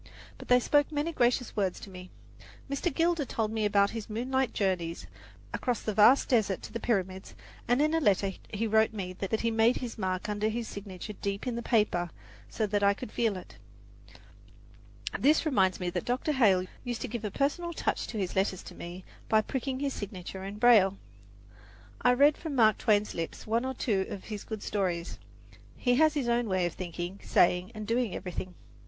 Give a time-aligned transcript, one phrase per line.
[0.39, 2.09] But they spoke many gracious words to me.
[2.67, 2.91] Mr.
[2.91, 5.05] Gilder told me about his moonlight journeys
[5.53, 7.35] across the vast desert to the Pyramids,
[7.67, 11.45] and in a letter he wrote me he made his mark under his signature deep
[11.45, 12.09] in the paper
[12.49, 13.57] so that I could feel it.
[15.19, 16.31] This reminds me that Dr.
[16.31, 19.93] Hale used to give a personal touch to his letters to me by pricking his
[19.93, 20.97] signature in braille.
[22.01, 25.19] I read from Mark Twain's lips one or two of his good stories.
[25.77, 28.55] He has his own way of thinking, saying and doing everything.